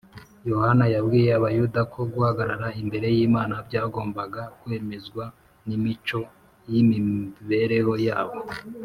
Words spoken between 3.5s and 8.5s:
byagombaga kwemezwa n’imico y’imibereho yabo